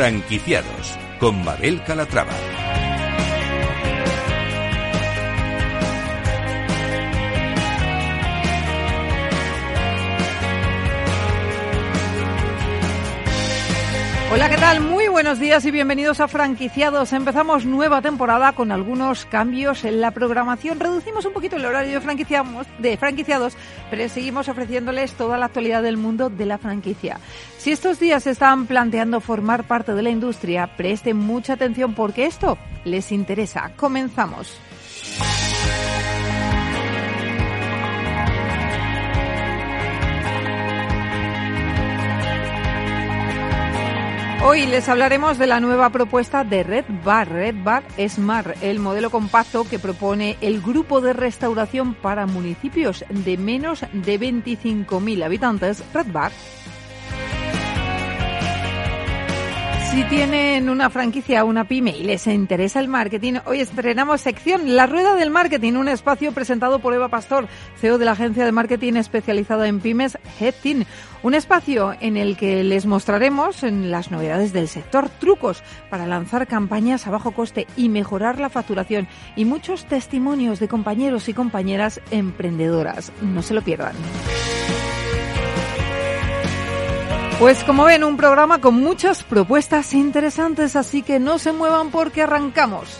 [0.00, 2.32] Franquiciados con Mabel Calatrava.
[14.32, 14.80] Hola, ¿qué tal?
[14.80, 17.12] Muy buenos días y bienvenidos a Franquiciados.
[17.12, 20.80] Empezamos nueva temporada con algunos cambios en la programación.
[20.80, 22.00] Reducimos un poquito el horario
[22.78, 23.52] de, franquiciados,
[23.90, 27.20] pero seguimos ofreciéndoles toda la actualidad del mundo de la franquicia.
[27.58, 32.56] Si estos días están planteando formar parte de la industria, presten mucha atención porque esto
[32.86, 33.72] les interesa.
[33.76, 34.58] Comenzamos.
[44.42, 49.10] Hoy les hablaremos de la nueva propuesta de Red Bar, Red Bar Smart, el modelo
[49.10, 56.06] compacto que propone el grupo de restauración para municipios de menos de 25.000 habitantes, Red
[56.10, 56.32] Bar.
[59.90, 64.86] Si tienen una franquicia una pyme y les interesa el marketing, hoy estrenamos sección La
[64.86, 68.94] Rueda del Marketing, un espacio presentado por Eva Pastor, CEO de la agencia de marketing
[68.94, 70.84] especializada en pymes Headteam.
[71.24, 77.08] Un espacio en el que les mostraremos las novedades del sector, trucos para lanzar campañas
[77.08, 83.10] a bajo coste y mejorar la facturación y muchos testimonios de compañeros y compañeras emprendedoras.
[83.22, 83.96] No se lo pierdan.
[87.40, 92.20] Pues como ven, un programa con muchas propuestas interesantes, así que no se muevan porque
[92.20, 92.98] arrancamos.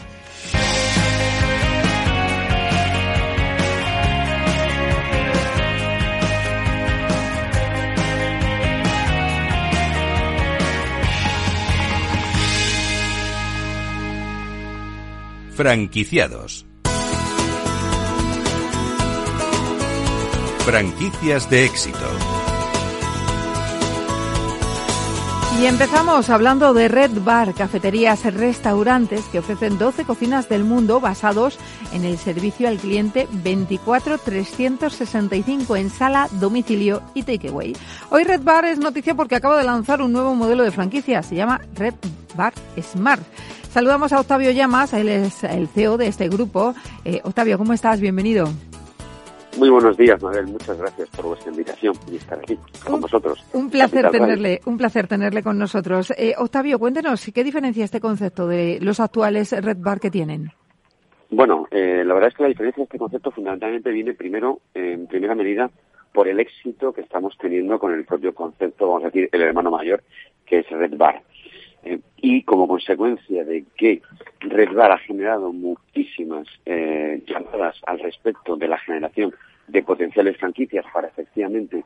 [15.54, 16.64] Franquiciados.
[20.64, 22.29] Franquicias de éxito.
[25.58, 31.58] Y empezamos hablando de Red Bar, cafeterías, restaurantes que ofrecen 12 cocinas del mundo basados
[31.92, 37.76] en el servicio al cliente 24-365 en sala, domicilio y takeaway.
[38.08, 41.34] Hoy Red Bar es noticia porque acaba de lanzar un nuevo modelo de franquicia, se
[41.34, 41.94] llama Red
[42.34, 43.22] Bar Smart.
[43.72, 46.74] Saludamos a Octavio Llamas, él es el CEO de este grupo.
[47.04, 48.00] Eh, Octavio, ¿cómo estás?
[48.00, 48.50] Bienvenido.
[49.58, 50.46] Muy buenos días, Mabel.
[50.46, 53.44] Muchas gracias por vuestra invitación y estar aquí con vosotros.
[53.52, 56.12] Un placer tenerle, un placer tenerle con nosotros.
[56.16, 60.52] Eh, Octavio, cuéntenos, ¿qué diferencia este concepto de los actuales Red Bar que tienen?
[61.30, 65.06] Bueno, eh, la verdad es que la diferencia de este concepto fundamentalmente viene primero, en
[65.06, 65.70] primera medida,
[66.12, 69.70] por el éxito que estamos teniendo con el propio concepto, vamos a decir, el hermano
[69.70, 70.02] mayor,
[70.44, 71.22] que es Red Bar.
[71.82, 74.02] Eh, y como consecuencia de que
[74.40, 79.34] Red Bar ha generado muchísimas eh, llamadas al respecto de la generación
[79.68, 81.84] de potenciales franquicias para efectivamente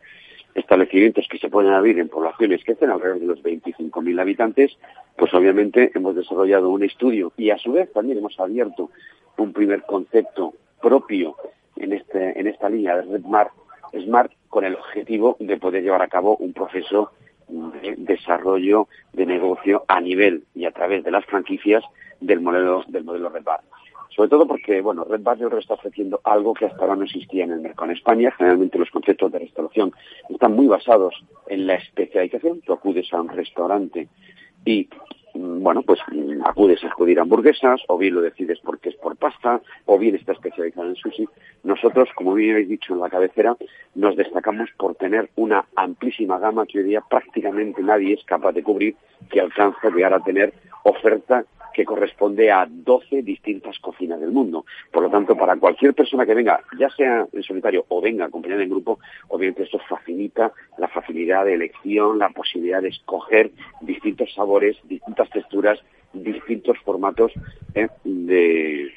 [0.55, 4.77] establecimientos que se pueden abrir en poblaciones que estén alrededor de los 25.000 habitantes,
[5.17, 8.91] pues obviamente hemos desarrollado un estudio y a su vez también hemos abierto
[9.37, 11.37] un primer concepto propio
[11.77, 13.23] en, este, en esta línea de Red
[14.05, 17.13] Smart con el objetivo de poder llevar a cabo un proceso
[17.49, 21.85] de desarrollo de negocio a nivel y a través de las franquicias
[22.21, 23.61] del modelo del modelo Red Bar.
[24.15, 27.05] Sobre todo porque, bueno, Red Bar yo creo está ofreciendo algo que hasta ahora no
[27.05, 28.31] existía en el mercado en España.
[28.31, 29.93] Generalmente los conceptos de restauración
[30.29, 32.61] están muy basados en la especialización.
[32.61, 34.09] Tú acudes a un restaurante
[34.65, 34.89] y
[35.45, 36.01] bueno, pues
[36.45, 40.33] acudes a acudir hamburguesas, o bien lo decides porque es por pasta, o bien está
[40.33, 41.29] especializado en sushi.
[41.63, 43.57] Nosotros, como bien habéis dicho en la cabecera,
[43.95, 48.63] nos destacamos por tener una amplísima gama que hoy día prácticamente nadie es capaz de
[48.63, 48.97] cubrir,
[49.31, 50.53] que alcanza llegar a tener
[50.85, 51.45] oferta
[51.75, 54.65] que corresponde a 12 distintas cocinas del mundo.
[54.91, 58.63] Por lo tanto, para cualquier persona que venga, ya sea en solitario o venga acompañada
[58.63, 63.51] en grupo, obviamente esto facilita la facilidad de elección, la posibilidad de escoger
[63.83, 65.81] distintos sabores, distintas texturas,
[66.15, 67.33] distintos formatos
[67.75, 68.93] eh, de,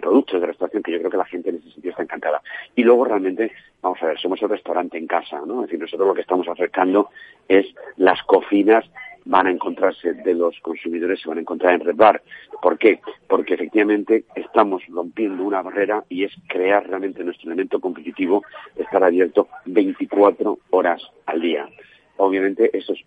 [0.00, 2.42] productos de restauración que yo creo que la gente en ese sentido está encantada.
[2.74, 5.60] Y luego realmente, vamos a ver, somos el restaurante en casa, ¿no?
[5.60, 7.10] Es decir, nosotros lo que estamos acercando
[7.48, 8.84] es las cocinas
[9.30, 12.20] van a encontrarse de los consumidores, se van a encontrar en Red Bar.
[12.60, 13.00] ¿Por qué?
[13.28, 18.42] Porque efectivamente estamos rompiendo una barrera y es crear realmente nuestro elemento competitivo,
[18.74, 21.68] estar abierto 24 horas al día.
[22.16, 23.04] Obviamente eso es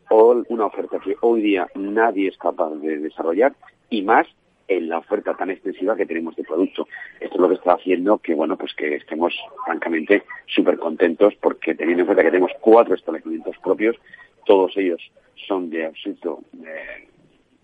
[0.47, 3.53] una oferta que hoy día nadie es capaz de desarrollar
[3.89, 4.25] y más
[4.69, 6.87] en la oferta tan extensiva que tenemos de producto.
[7.19, 9.33] Esto es lo que está haciendo que, bueno, pues que estemos
[9.65, 13.97] francamente súper contentos porque teniendo en cuenta que tenemos cuatro establecimientos propios,
[14.45, 15.01] todos ellos
[15.47, 17.07] son de absoluto eh,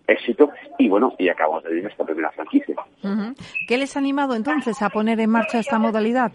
[0.08, 2.76] éxito y bueno, y acabamos de vivir esta primera franquicia.
[3.68, 6.32] ¿Qué les ha animado entonces a poner en marcha esta modalidad?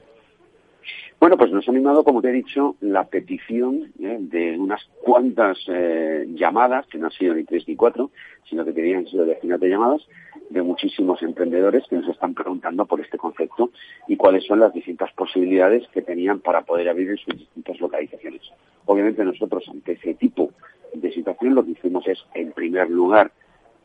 [1.21, 4.19] Bueno, pues nos ha animado, como te he dicho, la petición ¿eh?
[4.21, 8.11] de unas cuantas eh, llamadas, que no han sido ni tres ni cuatro,
[8.49, 10.03] sino que tenían sido decenas de llamadas,
[10.51, 13.71] de muchísimos emprendedores que nos están preguntando por este concepto
[14.07, 18.43] y cuáles son las distintas posibilidades que tenían para poder abrir en sus distintas localizaciones.
[18.87, 20.51] Obviamente nosotros ante ese tipo
[20.93, 23.33] de situación lo que hicimos es, en primer lugar,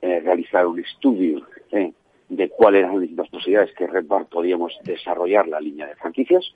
[0.02, 1.94] eh, realizar un estudio eh,
[2.30, 6.54] de cuáles eran las distintas posibilidades que Red Bar podíamos desarrollar la línea de franquicias.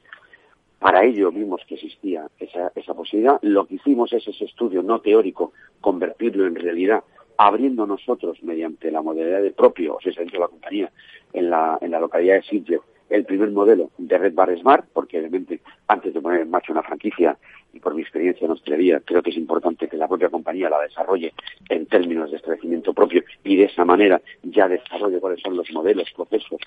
[0.80, 3.40] Para ello vimos que existía esa, esa posibilidad.
[3.42, 7.04] Lo que hicimos es ese estudio no teórico, convertirlo en realidad
[7.38, 10.92] abriendo nosotros mediante la modalidad de propio, o sea, dentro de la compañía,
[11.34, 15.20] en la, en la localidad de Sitges, el primer modelo de Red Bar Smart, porque
[15.20, 17.38] obviamente antes de poner en marcha una franquicia,
[17.74, 20.82] y por mi experiencia en hostelería, creo que es importante que la propia compañía la
[20.82, 21.34] desarrolle
[21.70, 26.12] en términos de establecimiento propio y de esa manera ya desarrolle cuáles son los modelos,
[26.16, 26.62] procesos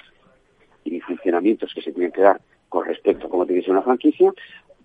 [0.84, 3.82] y funcionamientos que se tienen que dar con respecto a cómo tiene que ser una
[3.82, 4.32] franquicia.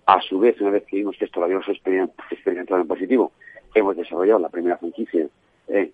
[0.06, 3.32] A su vez, una vez que vimos que esto lo habíamos experimentado en positivo,
[3.74, 5.26] hemos desarrollado la primera franquicia
[5.68, 5.92] eh,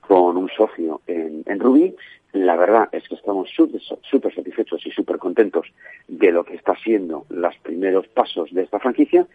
[0.00, 1.94] con un socio en, en Rubí.
[2.32, 5.66] La verdad es que estamos súper satisfechos y súper contentos
[6.06, 9.26] de lo que está siendo los primeros pasos de esta franquicia.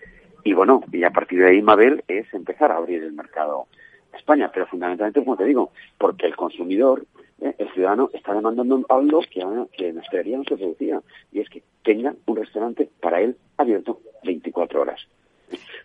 [0.44, 3.68] Y bueno, y a partir de ahí, Mabel, es empezar a abrir el mercado
[4.14, 4.52] a España.
[4.54, 7.06] Pero fundamentalmente, como te digo, porque el consumidor,
[7.42, 9.46] eh, el ciudadano, está demandando algo que,
[9.76, 11.02] que en hostelería no se producía.
[11.32, 15.08] Y es que tenga un restaurante para él abierto 24 horas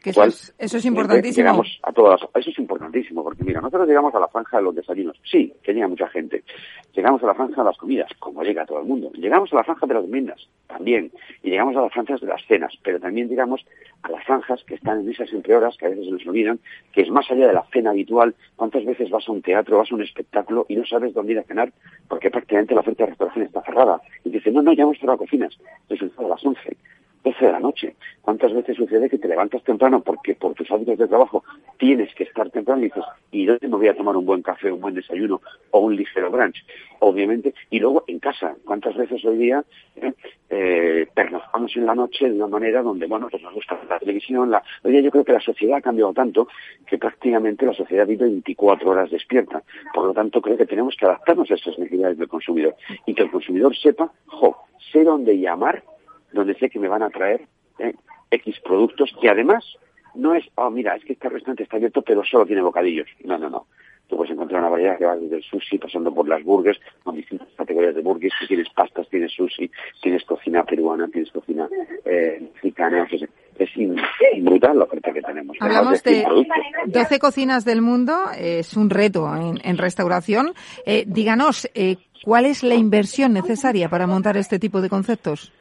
[0.05, 1.45] eso, es, eso es importantísimo.
[1.45, 4.75] Llegamos a todas, eso es importantísimo, porque mira, nosotros llegamos a la franja de los
[4.75, 6.45] desayunos, sí, tenía mucha gente.
[6.95, 9.11] Llegamos a la franja de las comidas, como llega todo el mundo.
[9.15, 11.11] Llegamos a la franja de las meriendas, también.
[11.43, 13.65] Y llegamos a las franjas de las cenas, pero también llegamos
[14.03, 16.61] a las franjas que están en esas entre horas, que a veces se nos olvidan,
[16.93, 18.35] que es más allá de la cena habitual.
[18.55, 21.39] ¿Cuántas veces vas a un teatro, vas a un espectáculo y no sabes dónde ir
[21.39, 21.73] a cenar?
[22.09, 24.01] Porque prácticamente la oferta de restauración está cerrada.
[24.25, 25.59] Y dices, no, no, ya hemos cerrado cocinas.
[25.89, 26.77] Entonces, a las 11
[27.26, 27.96] 12 de la noche.
[28.23, 31.43] ¿Cuántas veces sucede que te levantas temprano porque por tus hábitos de trabajo
[31.76, 33.02] tienes que estar temprano y dices,
[33.32, 35.40] ¿y dónde me voy a tomar un buen café, un buen desayuno
[35.73, 36.64] o un ligero brunch?
[37.00, 39.64] Obviamente, y luego en casa, ¿cuántas veces hoy día
[39.96, 40.12] eh,
[40.50, 44.62] eh en la noche de una manera donde, bueno, pues nos gusta la televisión, la...
[44.84, 46.46] hoy día yo creo que la sociedad ha cambiado tanto
[46.87, 49.64] que prácticamente la sociedad vive 24 horas despierta.
[49.93, 53.25] Por lo tanto, creo que tenemos que adaptarnos a esas necesidades del consumidor y que
[53.25, 54.56] el consumidor sepa, jo,
[54.93, 55.82] sé dónde llamar
[56.37, 57.47] donde sé que me van a traer
[57.79, 57.94] eh,
[58.31, 59.65] X productos que además
[60.15, 63.09] no es, oh, mira, es que este restaurante está abierto pero solo tiene bocadillos.
[63.25, 63.67] No, no, no.
[64.09, 67.17] Tú puedes encontrar una variedad que va desde el sushi, pasando por las burgers, con
[67.17, 68.35] distintas categorías de burgers.
[68.47, 69.69] tienes pastas, tienes sushi,
[70.00, 71.69] tienes cocina peruana, tienes cocina
[72.05, 73.09] eh, mexicana.
[73.11, 73.71] es
[74.44, 75.56] brutal la oferta que tenemos.
[75.59, 76.25] Hablamos de
[76.87, 80.53] 12 cocinas del mundo, es un reto en, restauración.
[80.85, 85.53] Eh, díganos, eh, ¿cuál es la inversión necesaria para montar este tipo de conceptos?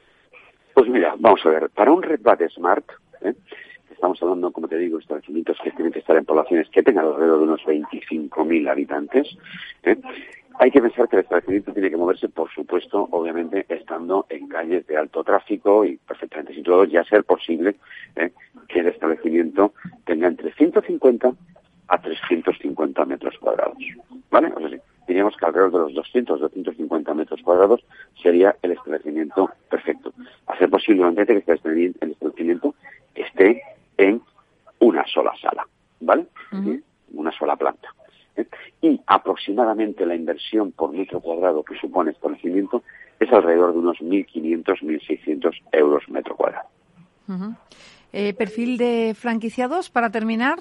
[0.76, 2.20] Pues mira, vamos a ver, para un Red
[2.50, 2.84] Smart,
[3.22, 3.34] ¿eh?
[3.90, 7.38] estamos hablando, como te digo, establecimientos que tienen que estar en poblaciones que tengan alrededor
[7.38, 9.38] de unos 25.000 habitantes,
[9.84, 9.96] ¿eh?
[10.60, 14.86] hay que pensar que el establecimiento tiene que moverse, por supuesto, obviamente, estando en calles
[14.88, 17.78] de alto tráfico y perfectamente situados, ya ser posible
[18.18, 18.34] ¿eh?
[18.68, 19.72] que el establecimiento
[20.04, 21.32] tenga entre 150
[21.88, 23.78] a 350 metros cuadrados.
[24.30, 24.52] ¿Vale?
[24.54, 27.86] O sea, diríamos que alrededor de los 200, 250 metros cuadrados
[28.22, 30.14] sería el establecimiento perfecto.
[30.48, 32.76] Hacer posiblemente que este el establecimiento
[33.14, 33.62] esté
[33.98, 34.22] en
[34.80, 35.68] una sola sala,
[36.00, 36.28] ¿vale?
[37.14, 37.90] Una sola planta.
[38.36, 38.46] ¿eh?
[38.82, 42.84] Y aproximadamente la inversión por metro cuadrado que supone este establecimiento
[43.20, 46.68] es alrededor de unos 1.500, 1.600 euros metro cuadrado.
[48.14, 50.60] Eh, ¿Perfil de franquiciados para terminar?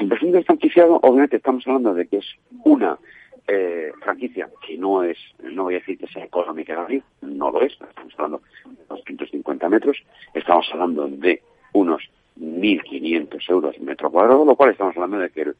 [0.00, 2.26] El perfil del franquiciado, obviamente estamos hablando de que es
[2.64, 2.98] una
[3.46, 7.50] eh, franquicia que no es, no voy a decir que sea económica de abrir, no
[7.50, 12.02] lo es, estamos hablando de 250 metros, estamos hablando de unos
[12.40, 15.54] 1.500 euros metro cuadrado, lo cual estamos hablando de que eh,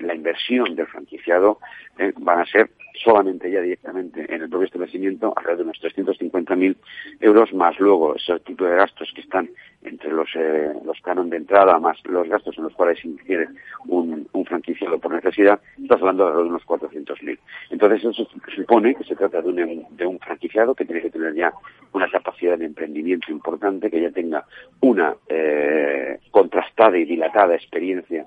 [0.00, 1.58] la inversión del franquiciado
[1.98, 2.70] eh, van a ser
[3.02, 6.76] solamente ya directamente en el propio establecimiento alrededor de unos 350.000
[7.20, 9.50] euros, más luego ese tipo de gastos que están
[9.82, 13.48] entre los, eh, los canon de entrada, más los gastos en los cuales ingiere
[13.86, 17.38] un, un franquiciado por necesidad, estás hablando de alrededor de unos 400.000.
[17.70, 21.34] Entonces eso supone que se trata de un, de un franquiciado que tiene que tener
[21.34, 21.52] ya
[21.92, 24.44] una capacidad de emprendimiento importante, que ya tenga
[24.80, 28.26] una eh, contrastada y dilatada experiencia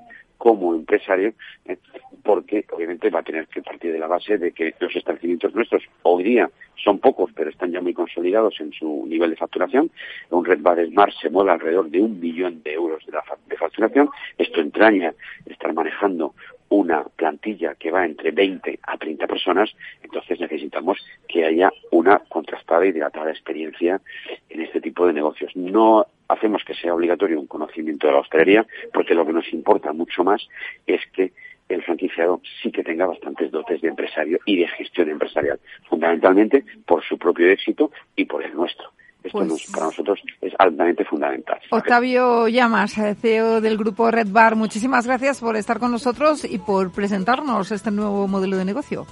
[0.50, 1.34] como empresario,
[1.66, 1.78] eh,
[2.24, 5.84] porque obviamente va a tener que partir de la base de que los establecimientos nuestros
[6.02, 6.50] hoy día
[6.84, 9.92] son pocos, pero están ya muy consolidados en su nivel de facturación.
[10.32, 13.16] Un Red Bar Smart se mueve alrededor de un billón de euros de,
[13.48, 14.10] de facturación.
[14.40, 15.14] Esto entraña
[15.46, 16.34] estar manejando
[16.70, 19.70] una plantilla que va entre 20 a 30 personas,
[20.02, 24.02] entonces necesitamos que haya una contrastada y dilatada experiencia
[24.50, 25.56] en este tipo de negocios.
[25.56, 29.92] No hacemos que sea obligatorio un conocimiento de la hostelería, porque lo que nos importa
[29.92, 30.48] mucho más
[30.88, 31.34] es que
[31.68, 37.04] el franquiciado sí que tenga bastantes dotes de empresario y de gestión empresarial, fundamentalmente por
[37.04, 38.92] su propio éxito y por el nuestro.
[39.24, 41.60] Esto Pues- para nosotros es altamente fundamental.
[41.72, 46.58] Octavio Llamas, eh, CEO del grupo Red Bar, muchísimas gracias por estar con nosotros y
[46.58, 49.06] por presentarnos este nuevo modelo de negocio.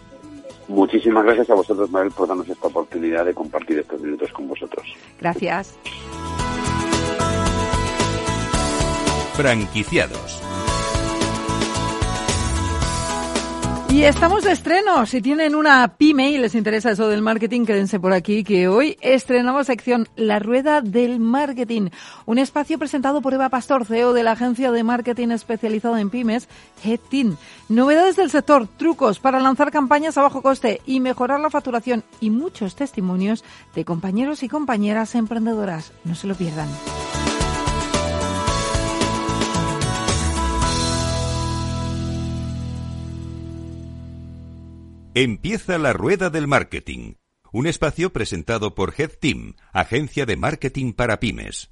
[0.70, 4.86] Muchísimas gracias a vosotros, Mabel, por darnos esta oportunidad de compartir estos minutos con vosotros.
[5.20, 5.78] Gracias.
[9.38, 10.42] Franquiciados.
[13.90, 15.06] Y estamos de estreno.
[15.06, 18.98] Si tienen una pyme y les interesa eso del marketing, quédense por aquí que hoy
[19.00, 21.90] estrenamos sección La Rueda del Marketing,
[22.26, 26.50] un espacio presentado por Eva Pastor, CEO de la agencia de marketing especializado en pymes,
[26.84, 27.38] HeadTeam.
[27.70, 32.32] Novedades del sector, trucos para lanzar campañas a bajo coste y mejorar la facturación y
[32.32, 33.44] muchos testimonios
[33.76, 35.94] de compañeros y compañeras emprendedoras.
[36.06, 36.70] No se lo pierdan.
[45.20, 47.16] Empieza la rueda del marketing.
[47.52, 51.72] Un espacio presentado por Head Team, agencia de marketing para pymes.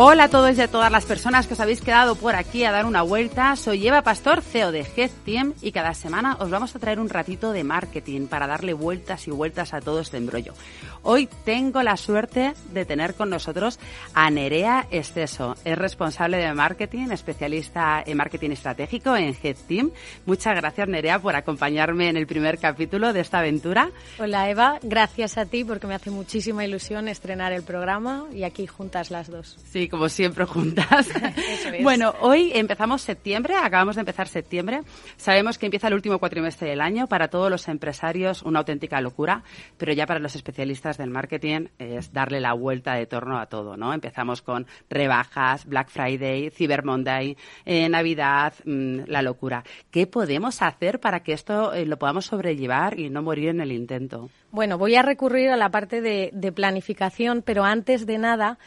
[0.00, 2.70] Hola a todos y a todas las personas que os habéis quedado por aquí a
[2.70, 3.56] dar una vuelta.
[3.56, 7.08] Soy Eva Pastor, CEO de Head Team y cada semana os vamos a traer un
[7.08, 10.54] ratito de marketing para darle vueltas y vueltas a todo este embrollo.
[11.02, 13.80] Hoy tengo la suerte de tener con nosotros
[14.14, 15.56] a Nerea Esteso.
[15.64, 19.90] Es responsable de marketing, especialista en marketing estratégico en Head Team.
[20.26, 23.90] Muchas gracias Nerea por acompañarme en el primer capítulo de esta aventura.
[24.20, 28.68] Hola Eva, gracias a ti porque me hace muchísima ilusión estrenar el programa y aquí
[28.68, 29.58] juntas las dos.
[29.72, 31.08] Sí, como siempre juntas.
[31.36, 31.82] Eso es.
[31.82, 34.82] Bueno, hoy empezamos septiembre, acabamos de empezar septiembre.
[35.16, 37.06] Sabemos que empieza el último cuatrimestre del año.
[37.06, 39.42] Para todos los empresarios, una auténtica locura,
[39.76, 43.76] pero ya para los especialistas del marketing es darle la vuelta de torno a todo,
[43.76, 43.92] ¿no?
[43.92, 49.64] Empezamos con rebajas, Black Friday, Cyber Monday, eh, Navidad, mm, la locura.
[49.90, 53.72] ¿Qué podemos hacer para que esto eh, lo podamos sobrellevar y no morir en el
[53.72, 54.30] intento?
[54.50, 58.58] Bueno, voy a recurrir a la parte de, de planificación, pero antes de nada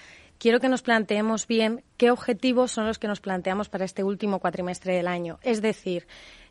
[0.41, 4.39] quiero que nos planteemos bien qué objetivos son los que nos planteamos para este último
[4.39, 5.37] cuatrimestre del año.
[5.43, 6.07] Es decir,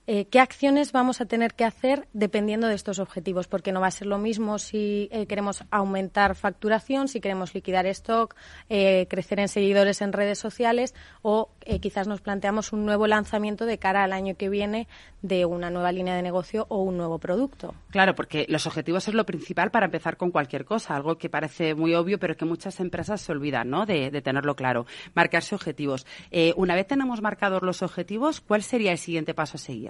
[0.06, 3.88] eh, qué acciones vamos a tener que hacer dependiendo de estos objetivos, porque no va
[3.88, 8.34] a ser lo mismo si eh, queremos aumentar facturación, si queremos liquidar stock,
[8.68, 13.78] eh, crecer en seguidores en redes sociales o quizás nos planteamos un nuevo lanzamiento de
[13.78, 14.88] cara al año que viene
[15.22, 17.74] de una nueva línea de negocio o un nuevo producto.
[17.90, 21.74] Claro, porque los objetivos es lo principal para empezar con cualquier cosa, algo que parece
[21.74, 23.86] muy obvio, pero que muchas empresas se olvidan ¿no?
[23.86, 24.86] de, de tenerlo claro.
[25.14, 26.06] Marcarse objetivos.
[26.56, 29.89] Una vez tenemos marcados los objetivos, ¿cuál sería el siguiente paso a seguir?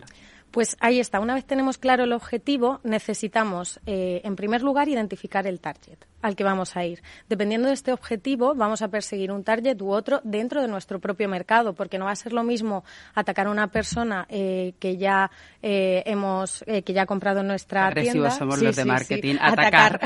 [0.50, 1.21] Pues ahí está.
[1.21, 6.37] Una vez tenemos claro el objetivo, necesitamos, eh, en primer lugar, identificar el target al
[6.37, 7.03] que vamos a ir.
[7.29, 11.29] Dependiendo de este objetivo, vamos a perseguir un target u otro dentro de nuestro propio
[11.29, 12.85] mercado, porque no va a ser lo mismo
[13.15, 15.31] atacar a una persona eh, que ya
[15.62, 18.31] eh, hemos, eh, que ya ha comprado en nuestra Agresivos tienda.
[18.31, 19.37] somos los de marketing.
[19.41, 20.00] Atacar.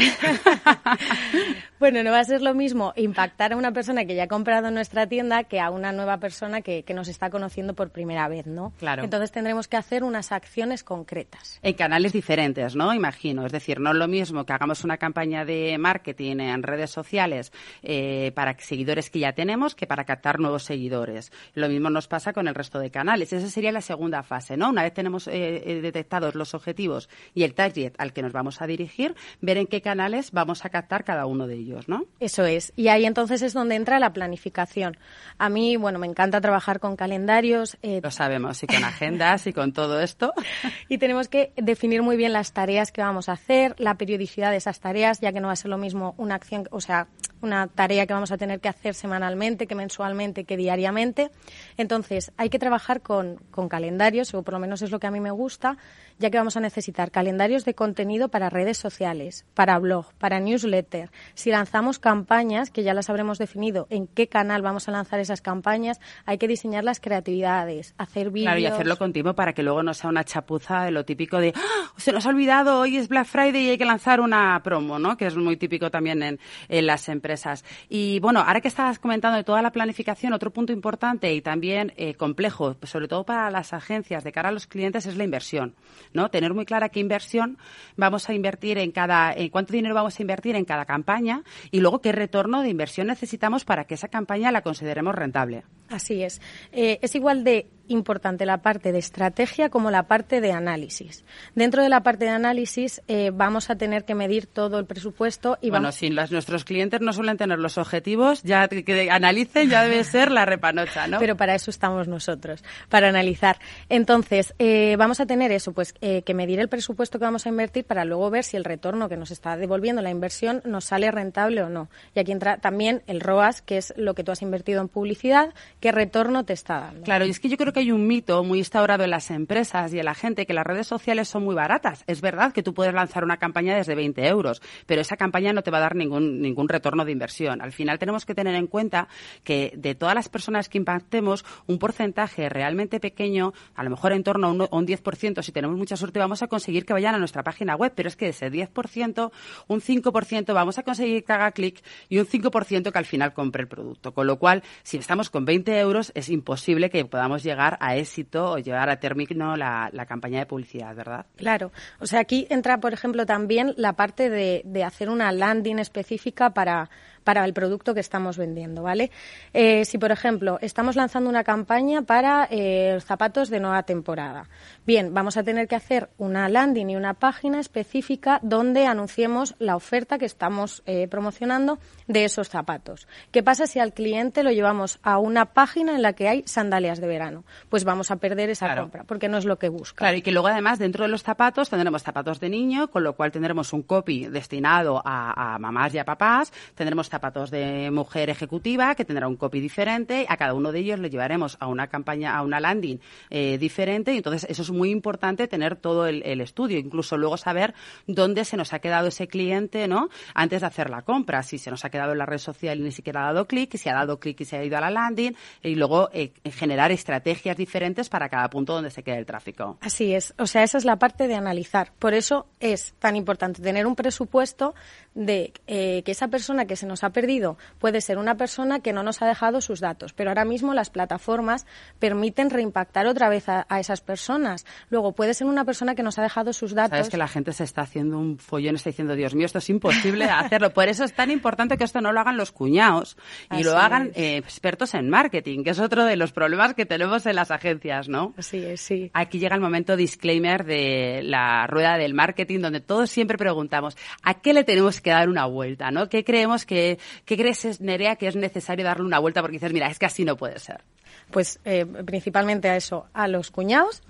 [1.81, 4.69] bueno, no va a ser lo mismo impactar a una persona que ya ha comprado
[4.69, 8.29] en nuestra tienda que a una nueva persona que, que nos está conociendo por primera
[8.29, 8.73] vez, ¿no?
[8.79, 9.03] Claro.
[9.03, 11.59] Entonces tendremos que hacer unas acciones concretas.
[11.63, 12.93] En canales diferentes, ¿no?
[12.95, 13.45] Imagino.
[13.47, 17.53] Es decir, no es lo mismo que hagamos una campaña de marketing en redes sociales
[17.83, 21.33] eh, para seguidores que ya tenemos que para captar nuevos seguidores.
[21.55, 23.33] Lo mismo nos pasa con el resto de canales.
[23.33, 24.71] Esa sería la segunda fase, ¿no?
[24.71, 28.63] Una vez tenemos eh, eh, detectados los objetivos y el target al que nos vamos
[28.63, 32.05] a dirigir, ver en qué canales vamos a captar cada uno de ellos, ¿no?
[32.21, 32.73] Eso es.
[32.77, 34.97] Y ahí entonces es donde entra la planificación.
[35.39, 37.77] A mí, bueno, me encanta trabajar con calendarios.
[37.83, 40.33] eh, Lo sabemos, y con agendas y con todo esto.
[40.89, 44.57] y tenemos que definir muy bien las tareas que vamos a hacer, la periodicidad de
[44.57, 47.09] esas tareas, ya que no va a ser lo mismo una acción, o sea,
[47.41, 51.31] una tarea que vamos a tener que hacer semanalmente, que mensualmente, que diariamente.
[51.77, 55.11] Entonces, hay que trabajar con, con calendarios, o por lo menos es lo que a
[55.11, 55.77] mí me gusta,
[56.19, 61.11] ya que vamos a necesitar calendarios de contenido para redes sociales, para blog, para newsletter.
[61.35, 65.41] Si lanzamos campañas, que ya las habremos definido, en qué canal vamos a lanzar esas
[65.41, 68.47] campañas, hay que diseñar las creatividades, hacer vídeos.
[68.47, 71.53] Claro, y hacerlo continuo para que luego no sea una chapuza de lo típico de
[71.57, 71.93] ¡Ah!
[71.97, 75.17] se nos ha olvidado, hoy es Black Friday y hay que lanzar una promo, ¿no?
[75.17, 77.65] Que es muy típico también en, en las empresas.
[77.89, 81.93] Y bueno, ahora que estabas comentando de toda la planificación, otro punto importante y también
[81.97, 85.75] eh, complejo, sobre todo para las agencias de cara a los clientes, es la inversión.
[86.13, 86.31] ¿no?
[86.31, 87.59] Tener muy clara qué inversión
[87.97, 91.81] vamos a invertir en cada, en cuánto dinero vamos a invertir en cada campaña y
[91.81, 95.65] luego qué retorno de inversión necesitamos para que esa campaña la consideremos rentable.
[95.89, 96.41] Así es.
[96.73, 101.25] Eh, es igual de importante la parte de estrategia como la parte de análisis.
[101.55, 105.59] Dentro de la parte de análisis eh, vamos a tener que medir todo el presupuesto
[105.61, 105.97] y bueno, vamos...
[105.97, 110.45] si nuestros clientes no suelen tener los objetivos, ya que, analicen ya debe ser la
[110.45, 111.19] repanocha, ¿no?
[111.19, 113.59] Pero para eso estamos nosotros, para analizar.
[113.89, 117.49] Entonces, eh, vamos a tener eso, pues eh, que medir el presupuesto que vamos a
[117.49, 121.11] invertir para luego ver si el retorno que nos está devolviendo la inversión nos sale
[121.11, 121.89] rentable o no.
[122.15, 125.53] Y aquí entra también el ROAS, que es lo que tú has invertido en publicidad,
[125.85, 127.03] qué retorno te está dando.
[127.03, 129.93] Claro, y es que yo creo que hay un mito muy instaurado en las empresas
[129.93, 132.05] y en la gente que las redes sociales son muy baratas.
[132.07, 135.61] Es verdad que tú puedes lanzar una campaña desde 20 euros, pero esa campaña no
[135.61, 137.61] te va a dar ningún, ningún retorno de inversión.
[137.61, 139.09] Al final tenemos que tener en cuenta
[139.43, 144.25] que de todas las personas que impactemos, un porcentaje realmente pequeño, a lo mejor en
[144.25, 147.15] torno a un, a un 10%, si tenemos mucha suerte, vamos a conseguir que vayan
[147.15, 149.31] a nuestra página web, pero es que de ese 10%,
[149.69, 153.61] un 5% vamos a conseguir que haga clic y un 5% que al final compre
[153.61, 154.15] el producto.
[154.15, 158.53] Con lo cual, si estamos con 20 euros, es imposible que podamos llegar a éxito
[158.53, 161.27] o llevar a término la, campaña de publicidad, ¿verdad?
[161.37, 161.73] Claro.
[162.01, 166.91] O sea, aquí entra, por ejemplo, también la parte de hacer una landing específica para
[167.25, 169.11] para el producto que estamos vendiendo, ¿vale?
[169.53, 174.49] Eh, si, por ejemplo, estamos lanzando una campaña para eh, zapatos de nueva temporada,
[174.87, 179.77] bien, vamos a tener que hacer una landing y una página específica donde anunciemos la
[179.77, 183.09] oferta que estamos eh, promocionando de esos zapatos.
[183.33, 187.01] ¿Qué pasa si al cliente lo llevamos a una página en la que hay sandalias
[187.01, 187.45] de verano?
[187.71, 188.83] Pues vamos a perder esa Claro.
[188.83, 189.97] compra, porque no es lo que busca.
[189.99, 193.15] Claro, y que luego además dentro de los zapatos tendremos zapatos de niño, con lo
[193.15, 198.29] cual tendremos un copy destinado a, a mamás y a papás, tendremos zapatos de mujer
[198.29, 201.87] ejecutiva que tendrá un copy diferente, a cada uno de ellos le llevaremos a una
[201.87, 202.99] campaña, a una landing
[203.31, 207.73] eh, diferente, y entonces eso es muy importante tener todo el, estudio, incluso luego saber
[208.09, 210.09] dónde se nos ha quedado ese cliente, ¿no?
[210.35, 212.83] Antes de hacer la compra, si se nos ha quedado en la red social y
[212.83, 214.91] ni siquiera ha dado clic, si ha dado clic y se ha ido a la
[214.91, 219.79] landing, y luego eh, generar estrategias diferentes para cada punto donde se quede el tráfico.
[219.81, 221.93] Así es, o sea, esa es la parte de analizar.
[222.01, 224.75] Por eso es tan importante tener un presupuesto
[225.15, 228.93] de eh, que esa persona que se nos ha perdido puede ser una persona que
[228.93, 231.67] no nos ha dejado sus datos, pero ahora mismo las plataformas
[231.99, 234.67] permiten reimpactar otra vez a, a esas personas.
[234.91, 236.91] Luego puede ser una persona que nos ha dejado sus datos.
[236.91, 239.71] Sabes que la gente se está haciendo un follón, está diciendo, Dios mío, esto es
[239.71, 240.73] imposible hacerlo.
[240.73, 243.17] Por eso es tan importante que esto no lo hagan los cuñados
[243.51, 246.87] y Así lo hagan eh, expertos en marketing, que es otro de los problemas que
[246.87, 248.35] tenemos en las agencias, ¿no?
[248.37, 249.11] Así es, sí.
[249.15, 254.35] Aquí llega el momento disclaimer de la rueda del marketing, donde todos siempre preguntamos, ¿a
[254.35, 255.91] qué le tenemos que dar una vuelta?
[255.91, 256.09] ¿no?
[256.09, 256.94] ¿Qué creemos que,
[257.25, 259.41] qué crees, Nerea, que es necesario darle una vuelta?
[259.41, 260.83] Porque dices, mira, es que así no puede ser.
[261.31, 264.03] Pues eh, principalmente a eso, a los cuñados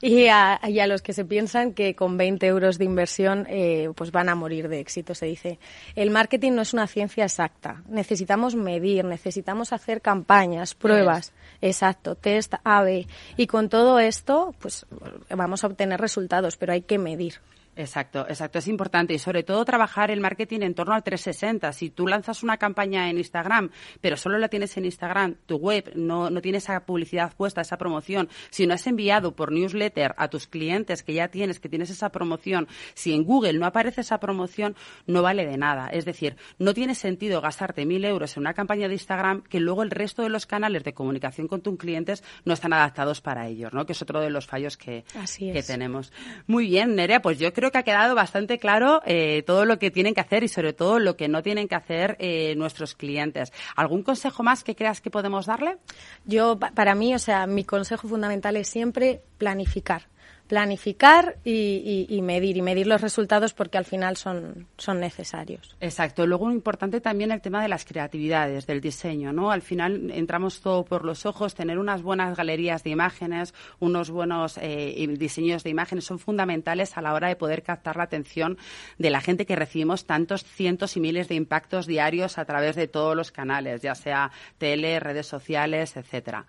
[0.00, 3.90] y a, y a los que se piensan que con 20 euros de inversión eh,
[3.94, 5.58] pues van a morir de éxito, se dice.
[5.96, 7.82] El marketing no es una ciencia exacta.
[7.88, 11.32] Necesitamos medir, necesitamos hacer campañas, pruebas.
[11.62, 13.06] Exacto, test A-B.
[13.36, 14.84] Y con todo esto, pues
[15.30, 17.40] vamos a obtener resultados, pero hay que medir.
[17.76, 21.72] Exacto, exacto, es importante y sobre todo trabajar el marketing en torno al 360.
[21.72, 25.92] Si tú lanzas una campaña en Instagram, pero solo la tienes en Instagram, tu web
[25.94, 30.28] no, no tiene esa publicidad puesta, esa promoción, si no has enviado por newsletter a
[30.28, 34.18] tus clientes que ya tienes, que tienes esa promoción, si en Google no aparece esa
[34.18, 35.88] promoción, no vale de nada.
[35.88, 39.82] Es decir, no tiene sentido gastarte mil euros en una campaña de Instagram que luego
[39.82, 43.72] el resto de los canales de comunicación con tus clientes no están adaptados para ellos,
[43.72, 43.86] ¿no?
[43.86, 46.12] Que es otro de los fallos que, Así que tenemos.
[46.46, 49.90] Muy bien, Nerea, pues yo creo que ha quedado bastante claro eh, todo lo que
[49.90, 53.52] tienen que hacer y sobre todo lo que no tienen que hacer eh, nuestros clientes.
[53.76, 55.78] ¿Algún consejo más que creas que podemos darle?
[56.24, 60.08] Yo, pa- para mí, o sea, mi consejo fundamental es siempre planificar.
[60.54, 65.74] Planificar y, medir, y medir los resultados porque al final son, son necesarios.
[65.80, 66.28] Exacto.
[66.28, 69.50] Luego importante también el tema de las creatividades, del diseño, ¿no?
[69.50, 74.56] Al final entramos todo por los ojos, tener unas buenas galerías de imágenes, unos buenos
[74.62, 78.56] eh, diseños de imágenes son fundamentales a la hora de poder captar la atención
[78.96, 82.86] de la gente que recibimos tantos cientos y miles de impactos diarios a través de
[82.86, 86.46] todos los canales, ya sea tele, redes sociales, etcétera.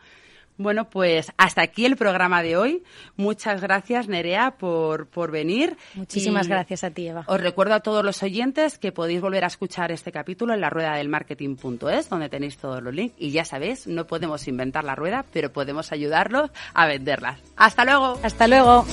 [0.57, 2.83] Bueno, pues hasta aquí el programa de hoy.
[3.17, 5.75] Muchas gracias, Nerea, por, por venir.
[5.95, 7.25] Muchísimas Y- gracias a ti, Eva.
[7.27, 10.69] os recuerdo a todos los oyentes que podéis volver a escuchar este capítulo en la
[10.69, 13.15] rueda del marketing.es, donde tenéis todos los links.
[13.17, 17.39] Y ya sabéis, no podemos inventar la rueda, pero podemos ayudarlos a venderlas.
[17.57, 18.19] ¡Hasta luego!
[18.23, 18.85] Hasta luego.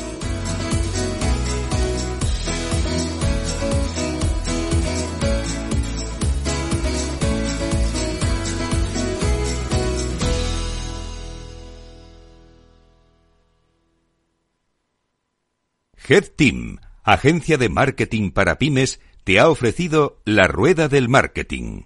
[16.09, 21.83] Head Team, agencia de marketing para pymes, te ha ofrecido la rueda del marketing.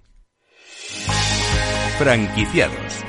[1.99, 3.06] Franquiciados.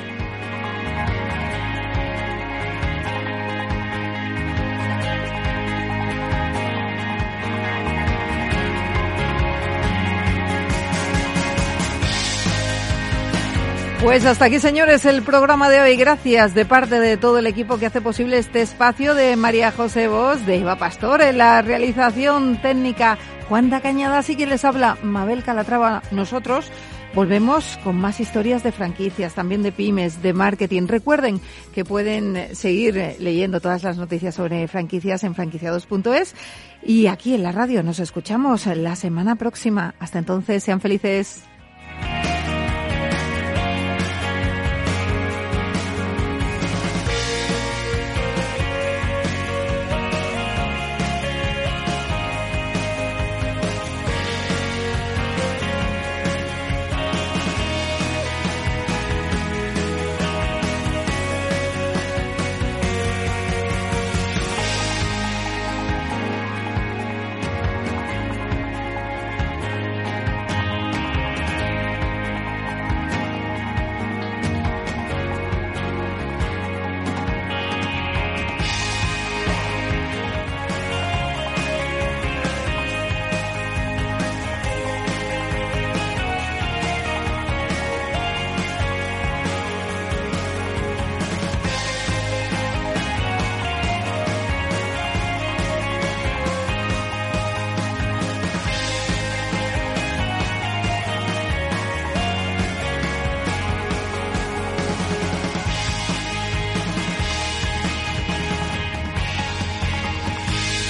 [14.01, 15.97] Pues hasta aquí, señores, el programa de hoy.
[15.97, 20.07] Gracias de parte de todo el equipo que hace posible este espacio de María José
[20.07, 23.17] Vos, de Eva Pastor, en la realización técnica
[23.49, 26.01] Juan da Cañada, así que les habla Mabel Calatrava.
[26.11, 26.71] Nosotros
[27.13, 30.87] volvemos con más historias de franquicias, también de pymes, de marketing.
[30.87, 31.41] Recuerden
[31.75, 36.35] que pueden seguir leyendo todas las noticias sobre franquicias en franquiciados.es
[36.81, 39.93] y aquí en la radio nos escuchamos la semana próxima.
[39.99, 41.48] Hasta entonces, sean felices.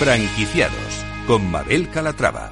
[0.09, 2.51] Franquiciados con Mabel Calatrava.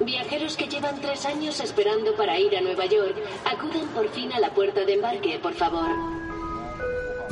[0.00, 4.40] Viajeros que llevan tres años esperando para ir a Nueva York, acudan por fin a
[4.40, 6.25] la puerta de embarque, por favor.